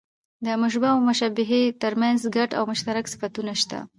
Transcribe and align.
د 0.45 0.47
مشبه 0.61 0.89
او 0.93 0.99
مشبه 1.09 1.33
به؛ 1.49 1.61
تر 1.81 1.93
منځ 2.01 2.19
ګډ 2.35 2.49
او 2.59 2.63
مشترک 2.71 3.05
صفتونه 3.13 3.53
سته. 3.61 3.79